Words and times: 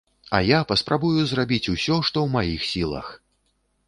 А 0.35 0.37
я 0.45 0.59
паспрабую 0.69 1.21
зрабіць 1.31 1.71
усё, 1.75 1.97
што 2.07 2.17
ў 2.21 2.27
маіх 2.37 2.65
сілах! 2.71 3.13